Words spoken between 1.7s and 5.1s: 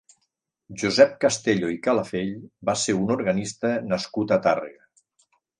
i Calafell va ser un organista nascut a Tàrrega.